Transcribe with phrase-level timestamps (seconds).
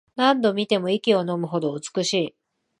[0.15, 2.35] 何度見ても息をのむほど美しい